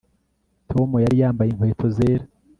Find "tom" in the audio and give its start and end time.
0.69-0.89